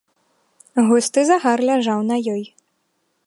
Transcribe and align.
Густы 0.87 1.21
загар 1.29 1.59
ляжаў 1.69 1.99
на 2.09 2.17
ёй. 2.35 2.43